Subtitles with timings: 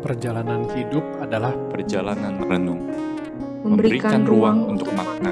[0.00, 2.88] Perjalanan hidup adalah perjalanan renung,
[3.60, 5.28] memberikan ruang untuk makna.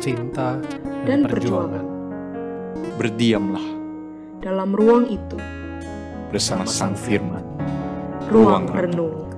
[0.00, 0.56] cinta
[1.04, 1.84] Dan dan, perjuangan.
[2.96, 3.66] Berdiamlah
[4.40, 5.36] dalam ruang itu,
[6.32, 7.44] bersama Sang Firman.
[8.32, 9.28] Ruang renung.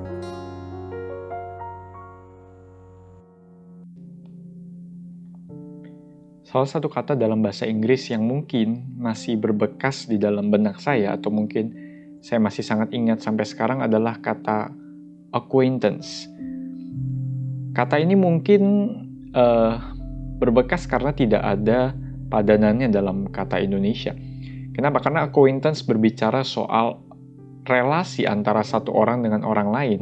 [6.46, 11.34] Salah satu kata dalam bahasa Inggris yang mungkin masih berbekas di dalam benak saya atau
[11.34, 11.87] mungkin
[12.18, 14.72] saya masih sangat ingat sampai sekarang adalah kata
[15.34, 16.26] acquaintance.
[17.76, 18.62] Kata ini mungkin
[19.32, 19.74] eh,
[20.38, 21.94] berbekas karena tidak ada
[22.28, 24.12] padanannya dalam kata Indonesia.
[24.74, 25.02] Kenapa?
[25.02, 27.02] Karena acquaintance berbicara soal
[27.66, 30.00] relasi antara satu orang dengan orang lain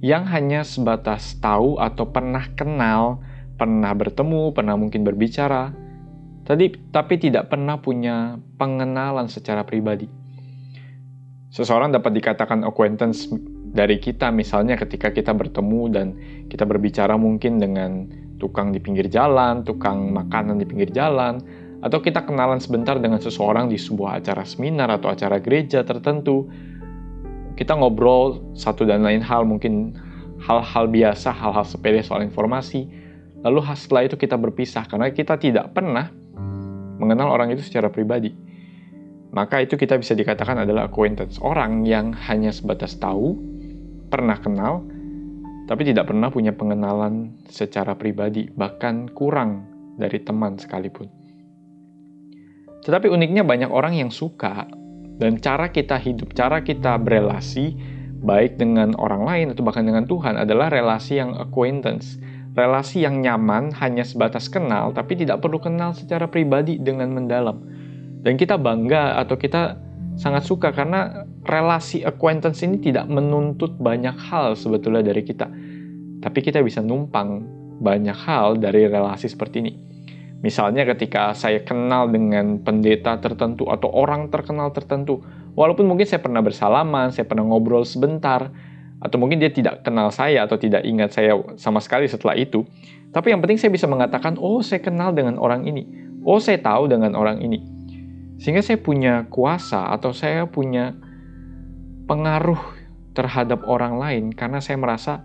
[0.00, 3.22] yang hanya sebatas tahu atau pernah kenal
[3.56, 5.72] pernah bertemu, pernah mungkin berbicara,
[6.44, 10.06] tadi tapi tidak pernah punya pengenalan secara pribadi.
[11.56, 13.32] Seseorang dapat dikatakan acquaintance
[13.72, 16.06] dari kita misalnya ketika kita bertemu dan
[16.52, 18.04] kita berbicara mungkin dengan
[18.36, 21.40] tukang di pinggir jalan, tukang makanan di pinggir jalan,
[21.80, 26.44] atau kita kenalan sebentar dengan seseorang di sebuah acara seminar atau acara gereja tertentu.
[27.56, 29.96] Kita ngobrol satu dan lain hal, mungkin
[30.44, 32.84] hal-hal biasa, hal-hal sepele soal informasi,
[33.46, 36.10] Lalu setelah itu kita berpisah karena kita tidak pernah
[36.98, 38.34] mengenal orang itu secara pribadi.
[39.36, 41.36] Maka itu kita bisa dikatakan adalah acquaintance.
[41.44, 43.36] Orang yang hanya sebatas tahu,
[44.08, 44.80] pernah kenal,
[45.68, 49.68] tapi tidak pernah punya pengenalan secara pribadi, bahkan kurang
[50.00, 51.12] dari teman sekalipun.
[52.80, 54.64] Tetapi uniknya banyak orang yang suka
[55.20, 57.76] dan cara kita hidup, cara kita berelasi
[58.24, 62.16] baik dengan orang lain atau bahkan dengan Tuhan adalah relasi yang acquaintance
[62.56, 67.60] relasi yang nyaman hanya sebatas kenal, tapi tidak perlu kenal secara pribadi dengan mendalam.
[68.26, 69.78] Dan kita bangga atau kita
[70.18, 75.46] sangat suka karena relasi acquaintance ini tidak menuntut banyak hal sebetulnya dari kita.
[76.26, 77.46] Tapi kita bisa numpang
[77.78, 79.72] banyak hal dari relasi seperti ini.
[80.42, 85.22] Misalnya ketika saya kenal dengan pendeta tertentu atau orang terkenal tertentu,
[85.54, 88.50] walaupun mungkin saya pernah bersalaman, saya pernah ngobrol sebentar,
[88.98, 92.66] atau mungkin dia tidak kenal saya atau tidak ingat saya sama sekali setelah itu.
[93.14, 95.86] Tapi yang penting saya bisa mengatakan, oh saya kenal dengan orang ini,
[96.26, 97.75] oh saya tahu dengan orang ini.
[98.36, 100.92] Sehingga saya punya kuasa atau saya punya
[102.06, 102.60] pengaruh
[103.16, 105.24] terhadap orang lain karena saya merasa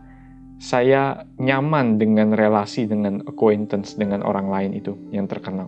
[0.62, 5.68] saya nyaman dengan relasi dengan acquaintance dengan orang lain itu yang terkenal.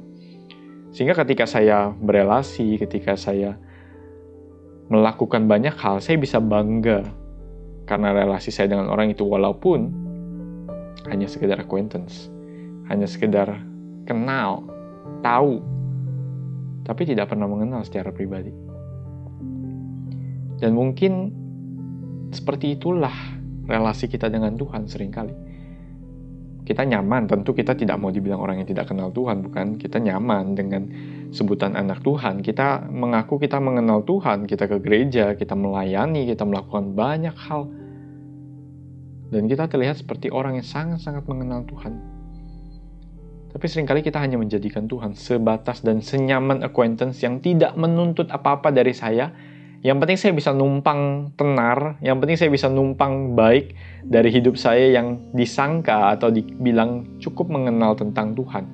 [0.93, 3.57] Sehingga ketika saya berelasi, ketika saya
[4.93, 7.09] melakukan banyak hal, saya bisa bangga
[7.89, 9.89] karena relasi saya dengan orang itu walaupun
[11.09, 12.29] hanya sekedar acquaintance,
[12.87, 13.59] hanya sekedar
[14.05, 14.63] kenal,
[15.25, 15.59] tahu,
[16.83, 18.51] tapi tidak pernah mengenal secara pribadi.
[20.59, 21.31] Dan mungkin
[22.31, 23.11] seperti itulah
[23.67, 25.35] relasi kita dengan Tuhan sering kali.
[26.63, 29.75] Kita nyaman, tentu kita tidak mau dibilang orang yang tidak kenal Tuhan, bukan?
[29.75, 30.87] Kita nyaman dengan
[31.35, 32.39] sebutan anak Tuhan.
[32.39, 37.67] Kita mengaku kita mengenal Tuhan, kita ke gereja, kita melayani, kita melakukan banyak hal.
[39.27, 42.12] Dan kita terlihat seperti orang yang sangat-sangat mengenal Tuhan.
[43.53, 48.73] Tapi sering kali kita hanya menjadikan Tuhan sebatas dan senyaman acquaintance yang tidak menuntut apa-apa
[48.73, 49.29] dari saya,
[49.85, 54.95] yang penting saya bisa numpang tenar, yang penting saya bisa numpang baik dari hidup saya
[54.95, 58.65] yang disangka atau dibilang cukup mengenal tentang Tuhan.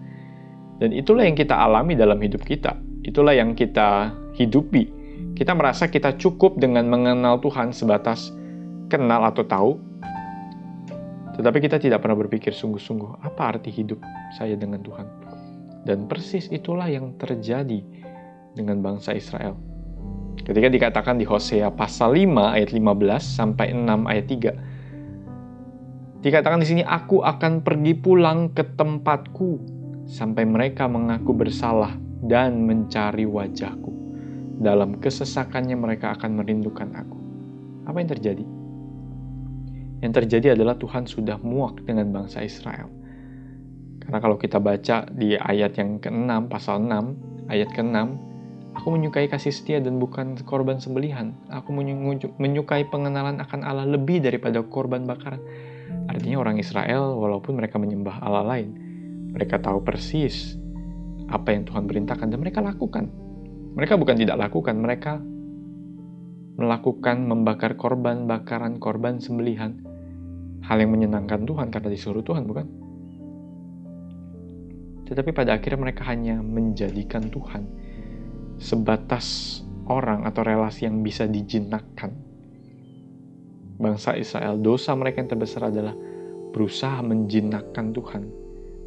[0.80, 2.78] Dan itulah yang kita alami dalam hidup kita.
[3.04, 4.88] Itulah yang kita hidupi.
[5.36, 8.32] Kita merasa kita cukup dengan mengenal Tuhan sebatas
[8.88, 9.72] kenal atau tahu.
[11.40, 14.04] Tetapi kita tidak pernah berpikir sungguh-sungguh apa arti hidup
[14.36, 15.08] saya dengan Tuhan.
[15.88, 17.80] Dan persis itulah yang terjadi
[18.60, 19.56] dengan bangsa Israel.
[20.44, 26.20] Ketika dikatakan di Hosea pasal 5 ayat 15 sampai 6 ayat 3.
[26.20, 29.64] Dikatakan di sini aku akan pergi pulang ke tempatku
[30.12, 33.96] sampai mereka mengaku bersalah dan mencari wajahku.
[34.60, 37.18] Dalam kesesakannya mereka akan merindukan aku.
[37.88, 38.59] Apa yang terjadi?
[40.00, 42.88] Yang terjadi adalah Tuhan sudah muak dengan bangsa Israel.
[44.00, 48.30] Karena kalau kita baca di ayat yang ke-6, pasal 6, ayat ke-6,
[48.80, 51.34] Aku menyukai kasih setia dan bukan korban sembelihan.
[51.50, 51.74] Aku
[52.38, 55.42] menyukai pengenalan akan Allah lebih daripada korban bakaran.
[56.06, 58.70] Artinya orang Israel, walaupun mereka menyembah Allah lain,
[59.34, 60.56] mereka tahu persis
[61.34, 63.10] apa yang Tuhan perintahkan dan mereka lakukan.
[63.74, 65.18] Mereka bukan tidak lakukan, mereka
[66.60, 69.82] melakukan membakar korban, bakaran, korban, sembelihan.
[70.70, 72.68] Hal yang menyenangkan Tuhan karena disuruh Tuhan, bukan?
[75.10, 77.66] Tetapi pada akhirnya mereka hanya menjadikan Tuhan
[78.62, 82.30] sebatas orang atau relasi yang bisa dijinakkan.
[83.80, 85.96] bangsa Israel, dosa mereka yang terbesar adalah
[86.52, 88.24] berusaha menjinakkan Tuhan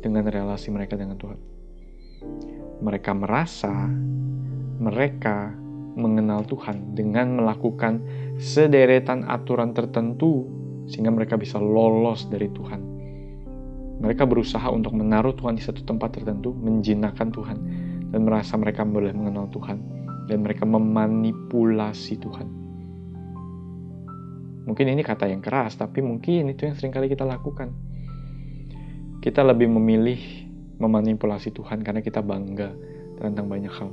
[0.05, 1.41] dengan relasi mereka dengan Tuhan.
[2.85, 3.73] Mereka merasa
[4.77, 5.49] mereka
[5.97, 8.05] mengenal Tuhan dengan melakukan
[8.37, 10.45] sederetan aturan tertentu
[10.87, 12.81] sehingga mereka bisa lolos dari Tuhan.
[14.03, 17.59] Mereka berusaha untuk menaruh Tuhan di satu tempat tertentu, menjinakkan Tuhan,
[18.11, 19.79] dan merasa mereka boleh mengenal Tuhan,
[20.27, 22.47] dan mereka memanipulasi Tuhan.
[24.67, 27.71] Mungkin ini kata yang keras, tapi mungkin itu yang sering kali kita lakukan.
[29.23, 30.19] Kita lebih memilih
[30.83, 32.75] memanipulasi Tuhan karena kita bangga
[33.23, 33.91] tentang banyak hal.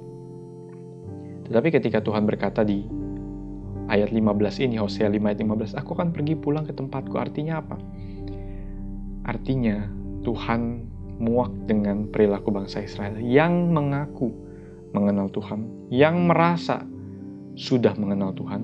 [1.50, 2.86] Tetapi ketika Tuhan berkata di
[3.90, 7.18] ayat 15 ini, Hosea 5 ayat 15, aku akan pergi pulang ke tempatku.
[7.18, 7.76] Artinya apa?
[9.26, 9.90] Artinya
[10.22, 10.62] Tuhan
[11.20, 14.32] muak dengan perilaku bangsa Israel yang mengaku
[14.96, 16.86] mengenal Tuhan, yang merasa
[17.60, 18.62] sudah mengenal Tuhan.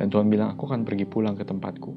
[0.00, 1.92] Dan Tuhan bilang, aku akan pergi pulang ke tempatku.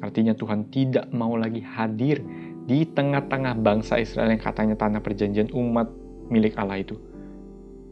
[0.00, 2.22] Artinya Tuhan tidak mau lagi hadir
[2.64, 5.90] di tengah-tengah bangsa Israel yang katanya tanah perjanjian umat
[6.30, 6.96] milik Allah itu.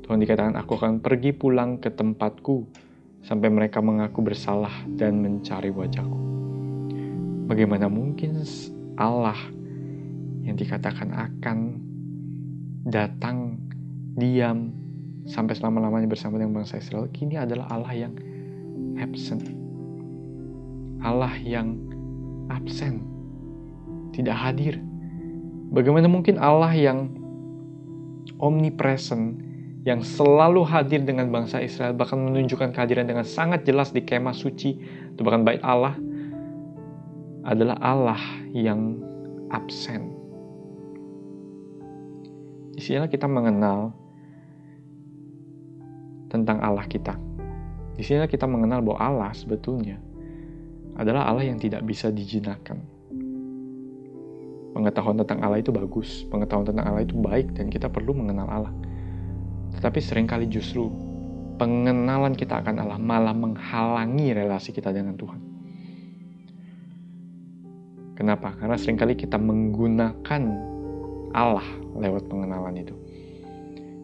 [0.07, 2.86] Tuhan dikatakan, aku akan pergi pulang ke tempatku
[3.25, 6.19] sampai mereka mengaku bersalah dan mencari wajahku.
[7.47, 8.43] Bagaimana mungkin
[8.99, 9.39] Allah
[10.43, 11.59] yang dikatakan akan
[12.87, 13.59] datang
[14.19, 14.75] diam
[15.27, 18.15] sampai selama-lamanya bersama dengan bangsa Israel, kini adalah Allah yang
[18.99, 19.47] absent.
[21.03, 21.79] Allah yang
[22.51, 23.05] absen,
[24.11, 24.83] tidak hadir.
[25.71, 27.11] Bagaimana mungkin Allah yang
[28.43, 29.39] omnipresent,
[29.87, 34.83] yang selalu hadir dengan bangsa Israel, bahkan menunjukkan kehadiran dengan sangat jelas di kemah suci,
[35.15, 35.95] atau bahkan bait Allah,
[37.47, 38.19] adalah Allah
[38.51, 38.99] yang
[39.55, 40.11] absen.
[42.75, 43.95] Di sinilah kita mengenal
[46.35, 47.15] tentang Allah kita.
[47.95, 50.03] Di sinilah kita mengenal bahwa Allah sebetulnya
[50.99, 52.83] adalah Allah yang tidak bisa dijinakkan.
[54.75, 58.75] Pengetahuan tentang Allah itu bagus, pengetahuan tentang Allah itu baik, dan kita perlu mengenal Allah.
[59.77, 60.89] Tetapi sering kali justru
[61.61, 65.41] pengenalan kita akan Allah malah menghalangi relasi kita dengan Tuhan.
[68.17, 68.57] Kenapa?
[68.57, 70.43] Karena sering kali kita menggunakan
[71.37, 71.69] Allah
[72.01, 72.97] lewat pengenalan itu.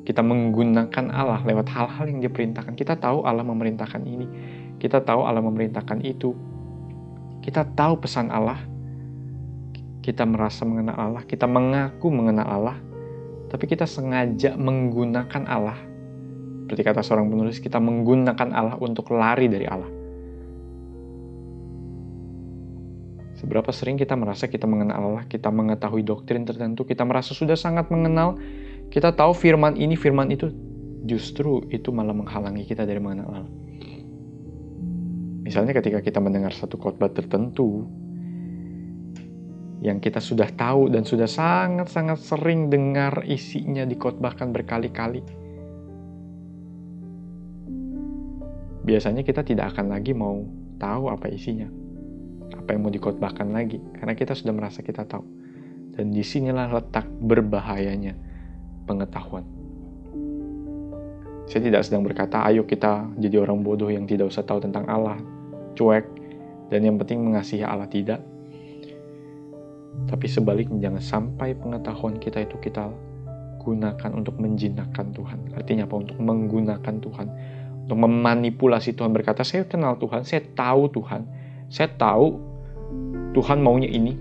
[0.04, 2.76] Kita menggunakan Allah lewat hal-hal yang diperintahkan.
[2.76, 4.26] Kita tahu Allah memerintahkan ini.
[4.76, 6.36] Kita tahu Allah memerintahkan itu.
[7.40, 8.60] Kita tahu pesan Allah.
[10.04, 11.22] Kita merasa mengenal Allah.
[11.24, 12.76] Kita mengaku mengenal Allah
[13.52, 15.76] tapi kita sengaja menggunakan Allah.
[16.64, 19.92] Seperti kata seorang penulis, kita menggunakan Allah untuk lari dari Allah.
[23.36, 27.92] Seberapa sering kita merasa kita mengenal Allah, kita mengetahui doktrin tertentu, kita merasa sudah sangat
[27.92, 28.40] mengenal,
[28.88, 30.48] kita tahu firman ini, firman itu,
[31.04, 33.52] justru itu malah menghalangi kita dari mengenal Allah.
[35.44, 37.84] Misalnya ketika kita mendengar satu khotbah tertentu,
[39.82, 45.26] yang kita sudah tahu dan sudah sangat-sangat sering dengar isinya dikotbahkan berkali-kali.
[48.86, 50.46] Biasanya kita tidak akan lagi mau
[50.78, 51.66] tahu apa isinya,
[52.54, 55.26] apa yang mau dikotbahkan lagi, karena kita sudah merasa kita tahu.
[55.98, 58.14] Dan di sinilah letak berbahayanya
[58.86, 59.44] pengetahuan.
[61.50, 65.18] Saya tidak sedang berkata, ayo kita jadi orang bodoh yang tidak usah tahu tentang Allah,
[65.74, 66.06] cuek,
[66.70, 68.31] dan yang penting mengasihi Allah tidak
[70.08, 72.88] tapi sebaliknya jangan sampai pengetahuan kita itu kita
[73.62, 75.54] gunakan untuk menjinakkan Tuhan.
[75.54, 75.94] Artinya apa?
[76.00, 77.26] Untuk menggunakan Tuhan.
[77.86, 81.22] Untuk memanipulasi Tuhan berkata, saya kenal Tuhan, saya tahu Tuhan.
[81.70, 82.40] Saya tahu
[83.36, 84.18] Tuhan maunya ini.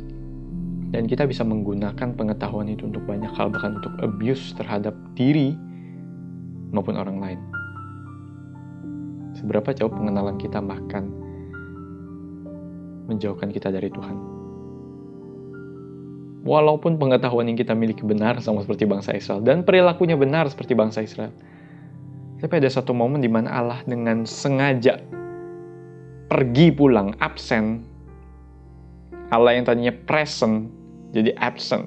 [0.91, 5.55] Dan kita bisa menggunakan pengetahuan itu untuk banyak hal, bahkan untuk abuse terhadap diri
[6.75, 7.39] maupun orang lain.
[9.39, 11.07] Seberapa jauh pengenalan kita bahkan
[13.07, 14.40] menjauhkan kita dari Tuhan
[16.41, 21.05] walaupun pengetahuan yang kita miliki benar sama seperti bangsa Israel dan perilakunya benar seperti bangsa
[21.05, 21.33] Israel.
[22.41, 24.97] Tapi ada satu momen di mana Allah dengan sengaja
[26.25, 27.85] pergi pulang, absen.
[29.29, 30.73] Allah yang tadinya present
[31.13, 31.85] jadi absent.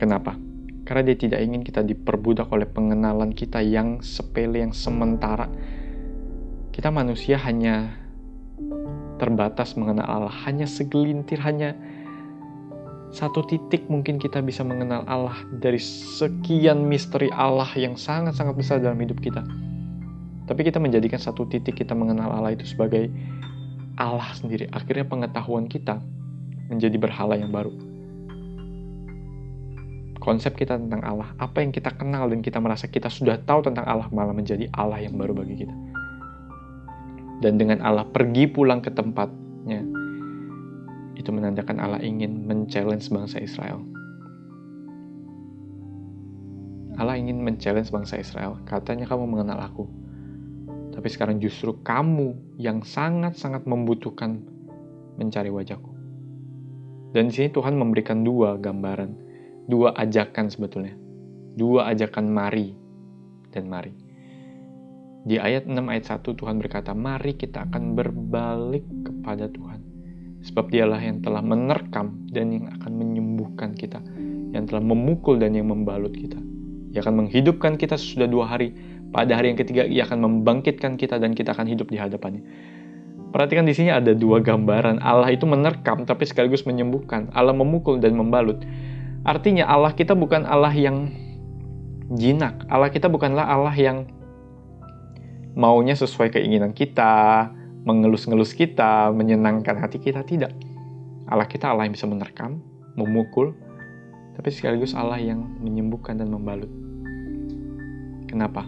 [0.00, 0.34] Kenapa?
[0.82, 5.46] Karena dia tidak ingin kita diperbudak oleh pengenalan kita yang sepele, yang sementara.
[6.74, 7.94] Kita manusia hanya
[9.22, 11.78] terbatas mengenal Allah, hanya segelintir, hanya
[13.12, 18.96] satu titik mungkin kita bisa mengenal Allah dari sekian misteri Allah yang sangat-sangat besar dalam
[18.96, 19.44] hidup kita.
[20.48, 23.12] Tapi kita menjadikan satu titik kita mengenal Allah itu sebagai
[24.00, 24.64] Allah sendiri.
[24.72, 26.00] Akhirnya pengetahuan kita
[26.72, 27.76] menjadi berhala yang baru.
[30.16, 33.84] Konsep kita tentang Allah, apa yang kita kenal dan kita merasa kita sudah tahu tentang
[33.84, 35.74] Allah malah menjadi Allah yang baru bagi kita.
[37.42, 39.41] dan dengan Allah pergi pulang ke tempatnya,
[41.22, 43.78] itu menandakan Allah ingin men-challenge bangsa Israel.
[46.98, 48.58] Allah ingin men-challenge bangsa Israel.
[48.66, 49.86] Katanya kamu mengenal aku.
[50.92, 54.44] Tapi sekarang justru kamu yang sangat-sangat membutuhkan
[55.16, 55.88] mencari wajahku.
[57.16, 59.10] Dan di sini Tuhan memberikan dua gambaran,
[59.70, 60.92] dua ajakan sebetulnya.
[61.56, 62.76] Dua ajakan mari
[63.52, 63.92] dan mari.
[65.22, 69.71] Di ayat 6 ayat 1 Tuhan berkata, "Mari kita akan berbalik kepada Tuhan."
[70.42, 74.02] Sebab dialah yang telah menerkam dan yang akan menyembuhkan kita,
[74.50, 76.38] yang telah memukul dan yang membalut kita.
[76.92, 78.74] Ia akan menghidupkan kita sesudah dua hari.
[79.14, 82.42] Pada hari yang ketiga, ia akan membangkitkan kita dan kita akan hidup di hadapannya.
[83.32, 85.00] Perhatikan di sini ada dua gambaran.
[85.00, 87.32] Allah itu menerkam tapi sekaligus menyembuhkan.
[87.32, 88.60] Allah memukul dan membalut.
[89.24, 91.08] Artinya Allah kita bukan Allah yang
[92.12, 92.68] jinak.
[92.68, 94.04] Allah kita bukanlah Allah yang
[95.56, 97.48] maunya sesuai keinginan kita,
[97.82, 100.22] mengelus-ngelus kita, menyenangkan hati kita.
[100.22, 100.52] Tidak.
[101.26, 102.60] Allah kita Allah yang bisa menerkam,
[102.94, 103.56] memukul,
[104.36, 106.70] tapi sekaligus Allah yang menyembuhkan dan membalut.
[108.28, 108.64] Kenapa?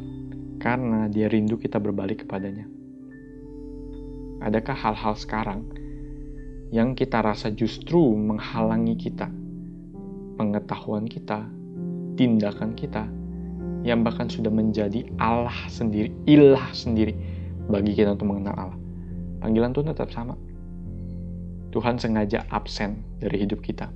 [0.60, 2.68] Karena dia rindu kita berbalik kepadanya.
[4.44, 5.64] Adakah hal-hal sekarang
[6.68, 9.30] yang kita rasa justru menghalangi kita,
[10.36, 11.48] pengetahuan kita,
[12.18, 13.08] tindakan kita,
[13.84, 17.12] yang bahkan sudah menjadi Allah sendiri, ilah sendiri
[17.68, 18.83] bagi kita untuk mengenal Allah.
[19.44, 20.40] Panggilan Tuhan tetap sama.
[21.68, 23.92] Tuhan sengaja absen dari hidup kita.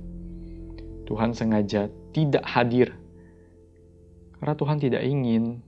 [1.09, 2.93] Tuhan sengaja tidak hadir
[4.39, 5.59] karena Tuhan tidak ingin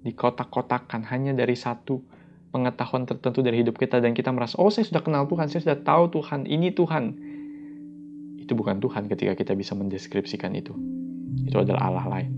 [0.00, 2.00] dikotak-kotakan hanya dari satu
[2.48, 5.78] pengetahuan tertentu dari hidup kita dan kita merasa, oh saya sudah kenal Tuhan, saya sudah
[5.84, 7.04] tahu Tuhan, ini Tuhan.
[8.40, 10.72] Itu bukan Tuhan ketika kita bisa mendeskripsikan itu.
[11.44, 12.32] Itu adalah Allah lain.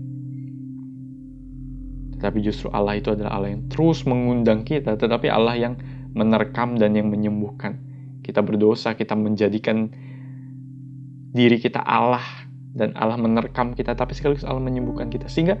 [2.19, 5.73] Tetapi justru Allah itu adalah Allah yang terus mengundang kita, tetapi Allah yang
[6.13, 7.79] menerkam dan yang menyembuhkan.
[8.21, 9.89] Kita berdosa, kita menjadikan
[11.31, 12.23] diri kita Allah
[12.75, 15.27] dan Allah menerkam kita tapi sekaligus Allah menyembuhkan kita.
[15.31, 15.57] Sehingga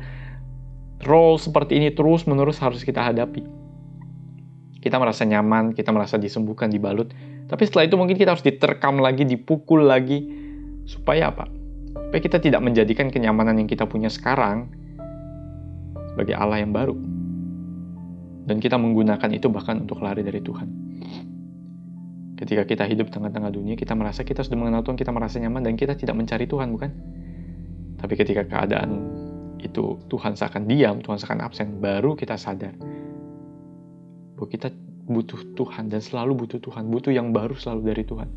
[1.07, 3.43] role seperti ini terus menerus harus kita hadapi.
[4.81, 7.13] Kita merasa nyaman kita merasa disembuhkan dibalut.
[7.47, 10.39] Tapi setelah itu mungkin kita harus diterkam lagi dipukul lagi.
[10.87, 11.45] Supaya apa?
[12.09, 14.71] Supaya kita tidak menjadikan kenyamanan yang kita punya sekarang
[16.11, 17.20] sebagai Allah yang baru
[18.45, 20.69] dan kita menggunakan itu bahkan untuk lari dari Tuhan
[22.41, 25.77] Ketika kita hidup tengah-tengah dunia, kita merasa kita sudah mengenal Tuhan, kita merasa nyaman, dan
[25.77, 26.89] kita tidak mencari Tuhan, bukan?
[28.01, 28.97] Tapi ketika keadaan
[29.61, 32.73] itu Tuhan seakan diam, Tuhan seakan absen, baru kita sadar
[34.33, 34.73] bahwa kita
[35.05, 38.29] butuh Tuhan dan selalu butuh Tuhan, butuh yang baru selalu dari Tuhan.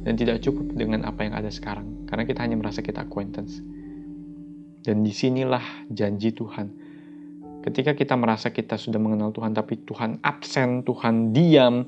[0.00, 3.60] Dan tidak cukup dengan apa yang ada sekarang, karena kita hanya merasa kita acquaintance.
[4.80, 6.89] Dan di sinilah janji Tuhan.
[7.60, 11.84] Ketika kita merasa kita sudah mengenal Tuhan, tapi Tuhan absen, Tuhan diam,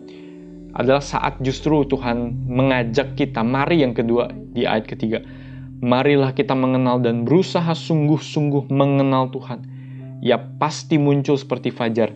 [0.73, 3.41] adalah saat justru Tuhan mengajak kita.
[3.41, 5.25] Mari yang kedua di ayat ketiga.
[5.83, 9.64] Marilah kita mengenal dan berusaha sungguh-sungguh mengenal Tuhan.
[10.23, 12.14] Ia pasti muncul seperti fajar.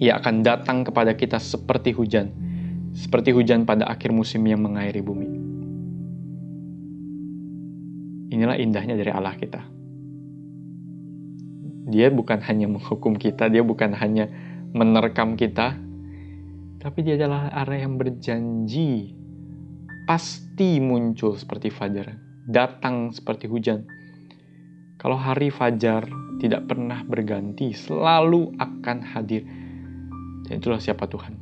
[0.00, 2.30] Ia akan datang kepada kita seperti hujan.
[2.92, 5.28] Seperti hujan pada akhir musim yang mengairi bumi.
[8.30, 9.79] Inilah indahnya dari Allah kita.
[11.90, 14.30] Dia bukan hanya menghukum kita, dia bukan hanya
[14.70, 15.74] menerkam kita,
[16.80, 19.12] tapi dia adalah area yang berjanji
[20.08, 22.16] pasti muncul seperti fajar,
[22.48, 23.84] datang seperti hujan.
[24.96, 26.08] Kalau hari fajar
[26.40, 29.44] tidak pernah berganti, selalu akan hadir.
[30.48, 31.36] Dan itulah siapa Tuhan.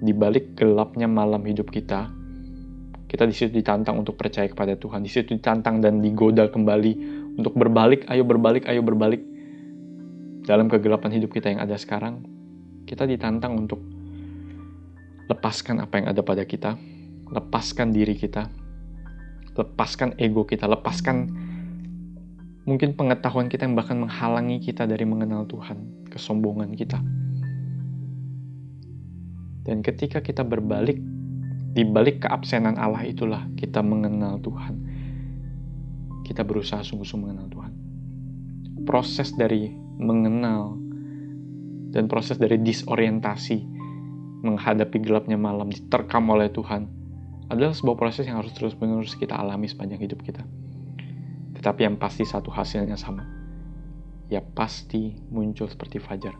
[0.00, 2.08] Di balik gelapnya malam hidup kita,
[3.10, 5.02] kita di situ ditantang untuk percaya kepada Tuhan.
[5.02, 6.92] Di situ ditantang dan digoda kembali
[7.42, 9.22] untuk berbalik, ayo berbalik, ayo berbalik.
[10.44, 12.24] Dalam kegelapan hidup kita yang ada sekarang,
[12.88, 13.80] kita ditantang untuk
[15.30, 16.74] lepaskan apa yang ada pada kita,
[17.30, 18.50] lepaskan diri kita,
[19.54, 21.30] lepaskan ego kita, lepaskan
[22.66, 26.98] mungkin pengetahuan kita yang bahkan menghalangi kita dari mengenal Tuhan, kesombongan kita.
[29.62, 30.98] Dan ketika kita berbalik,
[31.70, 34.74] di balik keabsenan Allah itulah kita mengenal Tuhan.
[36.26, 37.72] Kita berusaha sungguh-sungguh mengenal Tuhan.
[38.82, 39.70] Proses dari
[40.00, 40.80] mengenal
[41.92, 43.58] dan proses dari disorientasi
[44.40, 46.88] menghadapi gelapnya malam diterkam oleh Tuhan
[47.52, 50.40] adalah sebuah proses yang harus terus-menerus kita alami sepanjang hidup kita.
[51.58, 53.26] Tetapi yang pasti satu hasilnya sama.
[54.30, 56.32] Ya pasti muncul seperti fajar.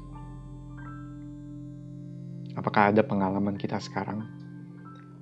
[2.54, 4.22] Apakah ada pengalaman kita sekarang?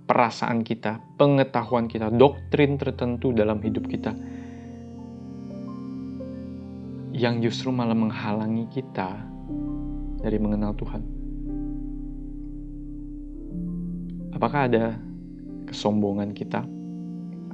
[0.05, 4.13] Perasaan kita, pengetahuan kita, doktrin tertentu dalam hidup kita
[7.19, 9.19] yang justru malah menghalangi kita
[10.23, 11.19] dari mengenal Tuhan
[14.39, 14.95] Apakah ada
[15.67, 16.63] kesombongan kita?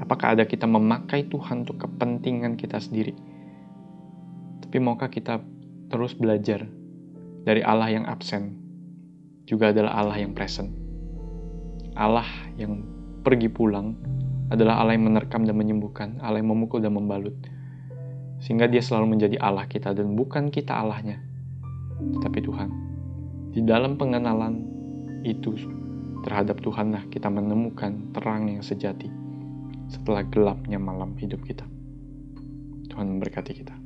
[0.04, 3.16] Apakah ada kita memakai Tuhan untuk kepentingan kita sendiri?
[4.60, 5.40] Tapi maukah kita
[5.88, 6.68] terus belajar
[7.48, 8.60] dari Allah yang absen,
[9.48, 10.76] juga adalah Allah yang present.
[11.96, 12.28] Allah
[12.60, 12.84] yang
[13.24, 13.96] pergi pulang
[14.52, 17.32] adalah Allah yang menerkam dan menyembuhkan, Allah yang memukul dan membalut.
[18.42, 21.20] Sehingga dia selalu menjadi Allah kita dan bukan kita Allahnya,
[22.18, 22.70] tetapi Tuhan.
[23.54, 24.66] Di dalam pengenalan
[25.22, 25.54] itu
[26.26, 29.08] terhadap Tuhanlah kita menemukan terang yang sejati
[29.92, 31.64] setelah gelapnya malam hidup kita.
[32.88, 33.83] Tuhan memberkati kita.